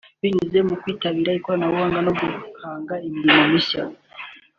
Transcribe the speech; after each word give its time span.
binyuze 0.21 0.59
mu 0.67 0.75
kwitabira 0.81 1.37
ikoranabuhanga 1.39 1.99
no 2.05 2.11
guhanga 2.51 2.93
imirimo 3.07 3.41
mishya 3.51 3.83